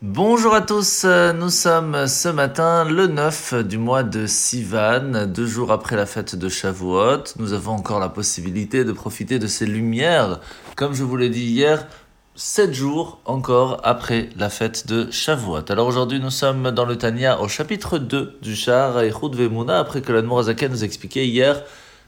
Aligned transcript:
Bonjour 0.00 0.54
à 0.54 0.60
tous, 0.60 1.02
euh, 1.04 1.32
nous 1.32 1.50
sommes 1.50 2.06
ce 2.06 2.28
matin 2.28 2.84
le 2.84 3.08
9 3.08 3.66
du 3.66 3.78
mois 3.78 4.04
de 4.04 4.28
Sivan, 4.28 5.26
deux 5.26 5.46
jours 5.48 5.72
après 5.72 5.96
la 5.96 6.06
fête 6.06 6.36
de 6.36 6.48
Shavuot. 6.48 7.24
Nous 7.36 7.52
avons 7.52 7.72
encore 7.72 7.98
la 7.98 8.08
possibilité 8.08 8.84
de 8.84 8.92
profiter 8.92 9.40
de 9.40 9.48
ces 9.48 9.66
lumières, 9.66 10.38
comme 10.76 10.94
je 10.94 11.02
vous 11.02 11.16
l'ai 11.16 11.30
dit 11.30 11.46
hier, 11.46 11.88
sept 12.36 12.72
jours 12.74 13.20
encore 13.24 13.80
après 13.82 14.28
la 14.36 14.50
fête 14.50 14.86
de 14.86 15.10
Shavuot. 15.10 15.68
Alors 15.68 15.88
aujourd'hui 15.88 16.20
nous 16.20 16.30
sommes 16.30 16.70
dans 16.70 16.84
le 16.84 16.96
Tania 16.96 17.40
au 17.40 17.48
chapitre 17.48 17.98
2 17.98 18.38
du 18.40 18.54
Shar 18.54 19.00
Eichud 19.00 19.34
Vemuna, 19.34 19.80
après 19.80 20.00
que 20.00 20.12
l'Admorazaken 20.12 20.70
nous 20.70 20.84
expliquait 20.84 21.26
hier 21.26 21.64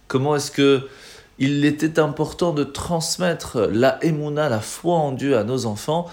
comment 0.06 0.36
est-ce 0.36 0.52
que 0.52 0.86
il 1.40 1.64
était 1.64 1.98
important 1.98 2.52
de 2.52 2.62
transmettre 2.62 3.68
la 3.72 3.98
Emuna, 4.04 4.48
la 4.48 4.60
foi 4.60 4.94
en 4.94 5.10
Dieu 5.10 5.36
à 5.36 5.42
nos 5.42 5.66
enfants, 5.66 6.06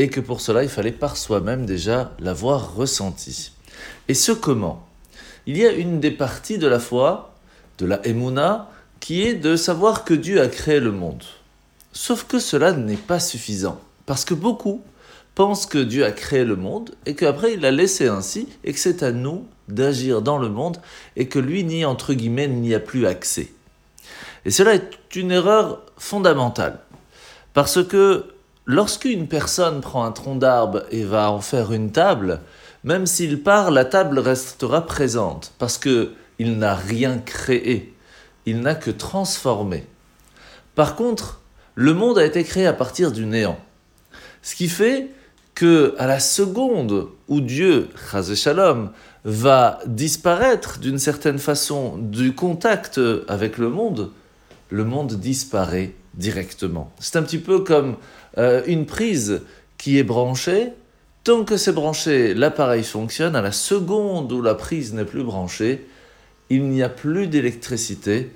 et 0.00 0.08
que 0.08 0.20
pour 0.20 0.40
cela, 0.40 0.62
il 0.62 0.70
fallait 0.70 0.92
par 0.92 1.18
soi-même 1.18 1.66
déjà 1.66 2.12
l'avoir 2.20 2.74
ressenti. 2.74 3.52
Et 4.08 4.14
ce 4.14 4.32
comment? 4.32 4.88
Il 5.44 5.58
y 5.58 5.66
a 5.66 5.72
une 5.72 6.00
des 6.00 6.10
parties 6.10 6.56
de 6.56 6.66
la 6.66 6.80
foi, 6.80 7.34
de 7.76 7.84
la 7.84 8.00
Emouna, 8.06 8.70
qui 9.00 9.20
est 9.20 9.34
de 9.34 9.56
savoir 9.56 10.04
que 10.04 10.14
Dieu 10.14 10.40
a 10.40 10.48
créé 10.48 10.80
le 10.80 10.90
monde. 10.90 11.22
Sauf 11.92 12.24
que 12.24 12.38
cela 12.38 12.72
n'est 12.72 12.96
pas 12.96 13.20
suffisant, 13.20 13.78
parce 14.06 14.24
que 14.24 14.32
beaucoup 14.32 14.82
pensent 15.34 15.66
que 15.66 15.76
Dieu 15.76 16.06
a 16.06 16.12
créé 16.12 16.44
le 16.44 16.56
monde 16.56 16.92
et 17.04 17.14
qu'après 17.14 17.52
il 17.52 17.60
l'a 17.60 17.70
laissé 17.70 18.08
ainsi 18.08 18.48
et 18.64 18.72
que 18.72 18.78
c'est 18.78 19.02
à 19.02 19.12
nous 19.12 19.44
d'agir 19.68 20.22
dans 20.22 20.38
le 20.38 20.48
monde 20.48 20.78
et 21.16 21.28
que 21.28 21.38
lui 21.38 21.62
n'y 21.62 21.84
entre 21.84 22.14
guillemets 22.14 22.48
n'y 22.48 22.74
a 22.74 22.80
plus 22.80 23.06
accès. 23.06 23.52
Et 24.46 24.50
cela 24.50 24.76
est 24.76 25.14
une 25.14 25.30
erreur 25.30 25.82
fondamentale, 25.98 26.78
parce 27.52 27.84
que 27.84 28.24
Lorsqu'une 28.72 29.26
personne 29.26 29.80
prend 29.80 30.04
un 30.04 30.12
tronc 30.12 30.36
d'arbre 30.36 30.84
et 30.92 31.02
va 31.02 31.32
en 31.32 31.40
faire 31.40 31.72
une 31.72 31.90
table, 31.90 32.40
même 32.84 33.04
s'il 33.04 33.42
part, 33.42 33.72
la 33.72 33.84
table 33.84 34.20
restera 34.20 34.86
présente 34.86 35.52
parce 35.58 35.76
que 35.76 36.12
il 36.38 36.56
n'a 36.56 36.76
rien 36.76 37.18
créé, 37.18 37.92
il 38.46 38.60
n'a 38.60 38.76
que 38.76 38.92
transformé. 38.92 39.86
Par 40.76 40.94
contre, 40.94 41.40
le 41.74 41.94
monde 41.94 42.16
a 42.16 42.24
été 42.24 42.44
créé 42.44 42.64
à 42.64 42.72
partir 42.72 43.10
du 43.10 43.26
néant. 43.26 43.58
Ce 44.40 44.54
qui 44.54 44.68
fait 44.68 45.08
que 45.56 45.96
à 45.98 46.06
la 46.06 46.20
seconde 46.20 47.08
où 47.26 47.40
Dieu, 47.40 47.88
Shalom, 48.36 48.92
va 49.24 49.80
disparaître 49.84 50.78
d'une 50.78 51.00
certaine 51.00 51.40
façon 51.40 51.98
du 51.98 52.36
contact 52.36 53.00
avec 53.26 53.58
le 53.58 53.68
monde, 53.68 54.12
le 54.68 54.84
monde 54.84 55.14
disparaît 55.14 55.92
directement. 56.14 56.92
C'est 57.00 57.16
un 57.16 57.22
petit 57.22 57.38
peu 57.38 57.60
comme 57.60 57.96
euh, 58.38 58.62
une 58.66 58.86
prise 58.86 59.42
qui 59.78 59.98
est 59.98 60.04
branchée. 60.04 60.68
Tant 61.24 61.44
que 61.44 61.56
c'est 61.56 61.72
branché, 61.72 62.34
l'appareil 62.34 62.82
fonctionne. 62.82 63.36
À 63.36 63.42
la 63.42 63.52
seconde 63.52 64.32
où 64.32 64.42
la 64.42 64.54
prise 64.54 64.94
n'est 64.94 65.04
plus 65.04 65.22
branchée, 65.22 65.86
il 66.48 66.64
n'y 66.64 66.82
a 66.82 66.88
plus 66.88 67.28
d'électricité 67.28 68.30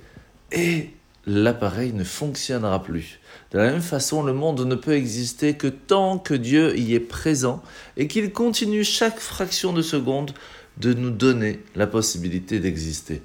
et 0.52 0.90
l'appareil 1.26 1.92
ne 1.92 2.04
fonctionnera 2.04 2.82
plus. 2.82 3.20
De 3.50 3.58
la 3.58 3.70
même 3.70 3.80
façon, 3.80 4.22
le 4.22 4.32
monde 4.32 4.60
ne 4.66 4.74
peut 4.74 4.94
exister 4.94 5.54
que 5.54 5.66
tant 5.68 6.18
que 6.18 6.34
Dieu 6.34 6.76
y 6.76 6.94
est 6.94 7.00
présent 7.00 7.62
et 7.96 8.08
qu'il 8.08 8.32
continue 8.32 8.84
chaque 8.84 9.18
fraction 9.18 9.72
de 9.72 9.82
seconde 9.82 10.32
de 10.78 10.92
nous 10.92 11.10
donner 11.10 11.60
la 11.74 11.86
possibilité 11.86 12.58
d'exister. 12.58 13.22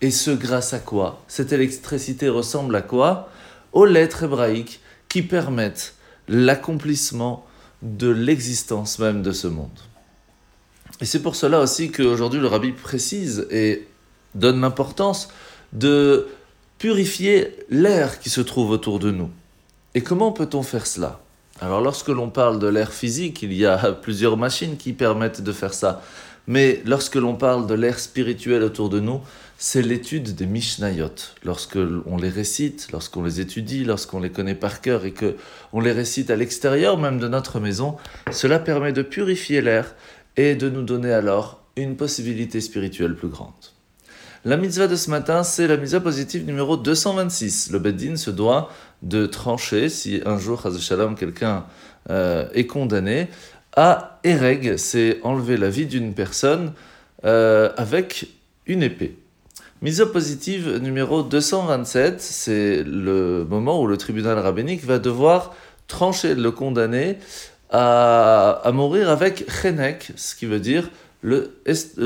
Et 0.00 0.10
ce 0.10 0.30
grâce 0.30 0.74
à 0.74 0.78
quoi? 0.78 1.22
Cette 1.28 1.52
électricité 1.52 2.28
ressemble 2.28 2.74
à 2.76 2.82
quoi? 2.82 3.30
Aux 3.72 3.86
lettres 3.86 4.24
hébraïques 4.24 4.80
qui 5.08 5.22
permettent 5.22 5.94
l'accomplissement 6.28 7.46
de 7.82 8.08
l'existence 8.08 8.98
même 8.98 9.22
de 9.22 9.32
ce 9.32 9.46
monde. 9.46 9.78
Et 11.00 11.04
c'est 11.04 11.22
pour 11.22 11.36
cela 11.36 11.60
aussi 11.60 11.90
qu'aujourd'hui 11.90 12.40
le 12.40 12.46
rabbi 12.46 12.72
précise 12.72 13.46
et 13.50 13.86
donne 14.34 14.60
l'importance 14.60 15.28
de 15.72 16.28
purifier 16.78 17.56
l'air 17.68 18.18
qui 18.18 18.30
se 18.30 18.40
trouve 18.40 18.70
autour 18.70 18.98
de 18.98 19.10
nous. 19.10 19.30
Et 19.94 20.02
comment 20.02 20.32
peut-on 20.32 20.62
faire 20.62 20.86
cela? 20.86 21.20
Alors 21.60 21.80
lorsque 21.80 22.08
l'on 22.08 22.28
parle 22.28 22.58
de 22.58 22.66
l'air 22.66 22.92
physique, 22.92 23.42
il 23.42 23.52
y 23.52 23.64
a 23.64 23.92
plusieurs 24.02 24.36
machines 24.36 24.76
qui 24.76 24.92
permettent 24.92 25.42
de 25.42 25.52
faire 25.52 25.74
ça. 25.74 26.02
Mais 26.46 26.82
lorsque 26.84 27.16
l'on 27.16 27.34
parle 27.34 27.66
de 27.66 27.74
l'air 27.74 27.98
spirituel 27.98 28.62
autour 28.62 28.88
de 28.88 29.00
nous, 29.00 29.20
c'est 29.58 29.82
l'étude 29.82 30.34
des 30.34 30.46
Mishnayot. 30.46 31.10
Lorsque 31.44 31.78
on 32.06 32.16
les 32.16 32.28
récite, 32.28 32.88
lorsqu'on 32.92 33.24
les 33.24 33.40
étudie, 33.40 33.84
lorsqu'on 33.84 34.20
les 34.20 34.30
connaît 34.30 34.54
par 34.54 34.80
cœur 34.80 35.04
et 35.04 35.12
que 35.12 35.36
on 35.72 35.80
les 35.80 35.92
récite 35.92 36.30
à 36.30 36.36
l'extérieur 36.36 36.98
même 36.98 37.18
de 37.18 37.26
notre 37.26 37.58
maison, 37.58 37.96
cela 38.30 38.58
permet 38.58 38.92
de 38.92 39.02
purifier 39.02 39.62
l'air 39.62 39.94
et 40.36 40.54
de 40.54 40.68
nous 40.68 40.82
donner 40.82 41.12
alors 41.12 41.62
une 41.76 41.96
possibilité 41.96 42.60
spirituelle 42.60 43.16
plus 43.16 43.28
grande. 43.28 43.75
La 44.46 44.56
mitzvah 44.56 44.86
de 44.86 44.94
ce 44.94 45.10
matin, 45.10 45.42
c'est 45.42 45.66
la 45.66 45.76
mitzvah 45.76 45.98
positive 45.98 46.46
numéro 46.46 46.76
226. 46.76 47.72
Le 47.72 47.80
Beddin 47.80 48.14
se 48.14 48.30
doit 48.30 48.70
de 49.02 49.26
trancher 49.26 49.88
si 49.88 50.22
un 50.24 50.38
jour, 50.38 50.62
Shalom, 50.78 51.16
quelqu'un 51.16 51.64
euh, 52.10 52.46
est 52.54 52.66
condamné 52.66 53.26
à 53.74 54.20
Ereg, 54.22 54.76
c'est 54.76 55.18
enlever 55.24 55.56
la 55.56 55.68
vie 55.68 55.86
d'une 55.86 56.14
personne 56.14 56.74
euh, 57.24 57.72
avec 57.76 58.28
une 58.66 58.84
épée. 58.84 59.18
Mise 59.82 60.06
positive 60.12 60.78
numéro 60.80 61.24
227, 61.24 62.20
c'est 62.20 62.84
le 62.84 63.44
moment 63.50 63.82
où 63.82 63.88
le 63.88 63.96
tribunal 63.96 64.38
rabbinique 64.38 64.84
va 64.84 65.00
devoir 65.00 65.56
trancher 65.88 66.36
le 66.36 66.52
condamné 66.52 67.18
à, 67.70 68.70
mourir 68.72 69.10
avec 69.10 69.50
chenek, 69.50 70.12
ce 70.14 70.36
qui 70.36 70.46
veut 70.46 70.60
dire 70.60 70.88
le, 71.22 71.52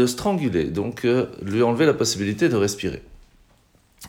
stranguler, 0.06 0.64
donc 0.64 1.04
euh, 1.04 1.26
lui 1.42 1.62
enlever 1.62 1.86
la 1.86 1.94
possibilité 1.94 2.48
de 2.48 2.56
respirer. 2.56 3.02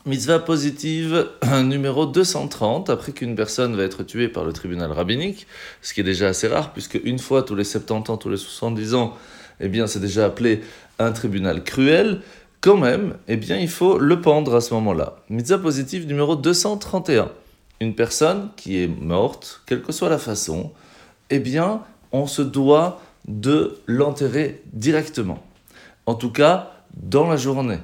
Mitzvah 0.06 0.39
positive 0.39 1.28
numéro 1.63 2.06
230, 2.06 2.89
après 2.89 3.12
qu'une 3.12 3.35
personne 3.35 3.75
va 3.75 3.84
être 3.84 4.03
tuée 4.03 4.29
par 4.29 4.45
le 4.45 4.53
tribunal 4.53 4.91
rabbinique, 4.91 5.47
ce 5.81 5.94
qui 5.94 6.00
est 6.00 6.06
déjà 6.06 6.28
assez 6.28 6.47
rare, 6.47 6.72
puisque 6.72 7.00
une 7.03 7.19
fois 7.19 7.44
tous 7.44 7.56
les 7.56 7.63
70 7.63 8.12
ans, 8.12 8.17
tous 8.17 8.29
les 8.29 8.38
70 8.38 8.94
ans, 8.95 9.17
eh 9.59 9.67
bien 9.67 9.88
c'est 9.88 10.00
déjà 10.00 10.25
appelé 10.25 10.62
un 10.97 11.12
tribunal 11.12 11.63
cruel, 11.63 12.22
quand 12.62 12.78
même, 12.78 13.16
eh 13.28 13.38
bien 13.38 13.57
il 13.57 13.69
faut 13.69 13.97
le 13.97 14.22
pendre 14.22 14.56
à 14.56 14.62
ce 14.62 14.73
moment-là. 14.75 15.18
Mitzvah 15.29 15.57
positive 15.57 16.07
numéro 16.07 16.35
231, 16.35 17.29
une 17.79 17.95
personne 17.95 18.50
qui 18.56 18.81
est 18.81 18.88
morte, 18.88 19.62
quelle 19.66 19.81
que 19.81 19.91
soit 19.91 20.09
la 20.09 20.19
façon, 20.19 20.72
eh 21.29 21.39
bien 21.39 21.81
on 22.12 22.28
se 22.28 22.41
doit 22.41 23.01
de 23.27 23.77
l'enterrer 23.87 24.61
directement. 24.73 25.43
En 26.05 26.15
tout 26.15 26.31
cas, 26.31 26.71
dans 26.95 27.29
la 27.29 27.37
journée. 27.37 27.79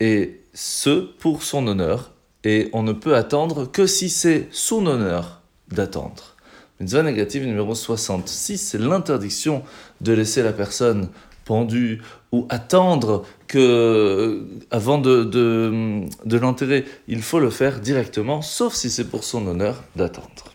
Et 0.00 0.40
ce 0.54 1.00
pour 1.00 1.42
son 1.42 1.66
honneur, 1.66 2.12
et 2.44 2.68
on 2.72 2.82
ne 2.82 2.92
peut 2.92 3.14
attendre 3.14 3.70
que 3.70 3.86
si 3.86 4.10
c'est 4.10 4.48
son 4.50 4.86
honneur 4.86 5.42
d'attendre. 5.68 6.36
Mitzvah 6.80 7.02
négative 7.02 7.46
numéro 7.46 7.74
66, 7.74 8.58
c'est 8.58 8.78
l'interdiction 8.78 9.62
de 10.00 10.12
laisser 10.12 10.42
la 10.42 10.52
personne 10.52 11.08
pendue 11.44 12.02
ou 12.32 12.46
attendre 12.48 13.24
que, 13.46 14.44
avant 14.70 14.98
de, 14.98 15.22
de, 15.22 16.02
de 16.24 16.38
l'enterrer, 16.38 16.84
il 17.06 17.22
faut 17.22 17.38
le 17.38 17.50
faire 17.50 17.80
directement, 17.80 18.42
sauf 18.42 18.74
si 18.74 18.90
c'est 18.90 19.04
pour 19.04 19.22
son 19.22 19.46
honneur 19.46 19.84
d'attendre. 19.94 20.52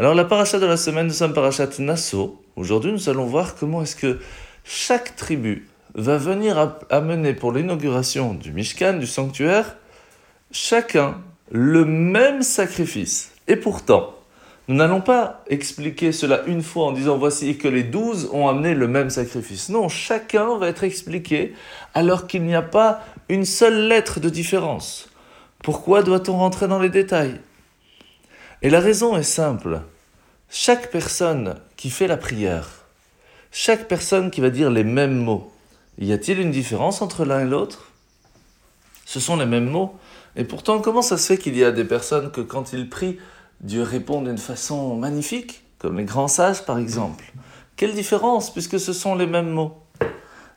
Alors 0.00 0.14
la 0.14 0.24
paracha 0.24 0.60
de 0.60 0.66
la 0.66 0.76
semaine, 0.76 1.08
nous 1.08 1.12
sommes 1.12 1.32
parachat 1.32 1.70
Nassau. 1.80 2.40
Aujourd'hui, 2.54 2.92
nous 2.92 3.08
allons 3.08 3.26
voir 3.26 3.56
comment 3.56 3.82
est-ce 3.82 3.96
que 3.96 4.20
chaque 4.62 5.16
tribu 5.16 5.66
va 5.92 6.18
venir 6.18 6.76
amener 6.88 7.34
pour 7.34 7.50
l'inauguration 7.50 8.32
du 8.32 8.52
Mishkan, 8.52 8.92
du 8.92 9.08
sanctuaire, 9.08 9.74
chacun 10.52 11.16
le 11.50 11.84
même 11.84 12.42
sacrifice. 12.42 13.32
Et 13.48 13.56
pourtant, 13.56 14.14
nous 14.68 14.76
n'allons 14.76 15.00
pas 15.00 15.42
expliquer 15.48 16.12
cela 16.12 16.42
une 16.46 16.62
fois 16.62 16.86
en 16.86 16.92
disant 16.92 17.18
voici 17.18 17.58
que 17.58 17.66
les 17.66 17.82
douze 17.82 18.30
ont 18.32 18.46
amené 18.46 18.74
le 18.74 18.86
même 18.86 19.10
sacrifice. 19.10 19.68
Non, 19.68 19.88
chacun 19.88 20.58
va 20.58 20.68
être 20.68 20.84
expliqué 20.84 21.54
alors 21.94 22.28
qu'il 22.28 22.44
n'y 22.44 22.54
a 22.54 22.62
pas 22.62 23.00
une 23.28 23.44
seule 23.44 23.88
lettre 23.88 24.20
de 24.20 24.28
différence. 24.28 25.08
Pourquoi 25.60 26.04
doit-on 26.04 26.34
rentrer 26.38 26.68
dans 26.68 26.78
les 26.78 26.88
détails? 26.88 27.40
Et 28.60 28.70
la 28.70 28.80
raison 28.80 29.16
est 29.16 29.22
simple. 29.22 29.82
Chaque 30.50 30.90
personne 30.90 31.60
qui 31.76 31.90
fait 31.90 32.08
la 32.08 32.16
prière, 32.16 32.68
chaque 33.52 33.86
personne 33.86 34.32
qui 34.32 34.40
va 34.40 34.50
dire 34.50 34.68
les 34.68 34.82
mêmes 34.82 35.16
mots, 35.16 35.52
y 35.98 36.12
a-t-il 36.12 36.40
une 36.40 36.50
différence 36.50 37.00
entre 37.00 37.24
l'un 37.24 37.40
et 37.40 37.48
l'autre? 37.48 37.92
Ce 39.04 39.20
sont 39.20 39.36
les 39.36 39.46
mêmes 39.46 39.68
mots. 39.68 39.96
Et 40.34 40.44
pourtant, 40.44 40.80
comment 40.80 41.02
ça 41.02 41.18
se 41.18 41.26
fait 41.26 41.38
qu'il 41.38 41.56
y 41.56 41.62
a 41.64 41.70
des 41.70 41.84
personnes 41.84 42.32
que 42.32 42.40
quand 42.40 42.72
ils 42.72 42.88
prient, 42.88 43.18
Dieu 43.60 43.82
répond 43.82 44.22
d'une 44.22 44.38
façon 44.38 44.96
magnifique, 44.96 45.62
comme 45.78 45.98
les 45.98 46.04
grands 46.04 46.28
sages 46.28 46.64
par 46.64 46.78
exemple? 46.78 47.32
Quelle 47.76 47.94
différence, 47.94 48.52
puisque 48.52 48.80
ce 48.80 48.92
sont 48.92 49.14
les 49.14 49.26
mêmes 49.26 49.50
mots? 49.50 49.76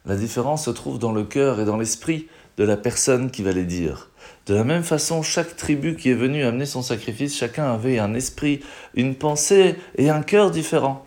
La 0.06 0.16
différence 0.16 0.66
se 0.66 0.72
trouve 0.72 0.98
dans 0.98 1.12
le 1.12 1.24
cœur 1.24 1.60
et 1.60 1.66
dans 1.66 1.78
l'esprit 1.78 2.28
de 2.58 2.64
la 2.64 2.78
personne 2.78 3.30
qui 3.30 3.44
va 3.44 3.52
les 3.52 3.66
dire. 3.66 4.11
De 4.48 4.56
la 4.56 4.64
même 4.64 4.84
façon, 4.84 5.22
chaque 5.22 5.56
tribu 5.56 5.96
qui 5.96 6.10
est 6.10 6.16
venue 6.16 6.44
amener 6.44 6.66
son 6.66 6.82
sacrifice, 6.82 7.38
chacun 7.38 7.72
avait 7.72 8.00
un 8.00 8.14
esprit, 8.14 8.62
une 8.96 9.16
pensée 9.16 9.76
et 9.98 10.10
un 10.10 10.22
cœur 10.22 10.52
différents. 10.52 11.06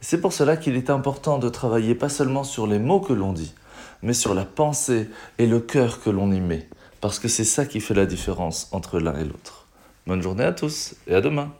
C'est 0.00 0.20
pour 0.20 0.32
cela 0.32 0.56
qu'il 0.56 0.76
est 0.76 0.90
important 0.90 1.38
de 1.38 1.48
travailler 1.48 1.94
pas 1.94 2.08
seulement 2.08 2.44
sur 2.44 2.66
les 2.66 2.78
mots 2.78 3.00
que 3.00 3.12
l'on 3.12 3.32
dit, 3.32 3.54
mais 4.02 4.12
sur 4.12 4.34
la 4.34 4.44
pensée 4.44 5.08
et 5.38 5.46
le 5.46 5.60
cœur 5.60 6.00
que 6.00 6.10
l'on 6.10 6.32
y 6.32 6.40
met, 6.40 6.68
parce 7.00 7.18
que 7.18 7.28
c'est 7.28 7.44
ça 7.44 7.66
qui 7.66 7.80
fait 7.80 7.94
la 7.94 8.06
différence 8.06 8.68
entre 8.72 9.00
l'un 9.00 9.16
et 9.18 9.24
l'autre. 9.24 9.66
Bonne 10.06 10.22
journée 10.22 10.44
à 10.44 10.52
tous 10.52 10.94
et 11.06 11.14
à 11.14 11.20
demain. 11.20 11.52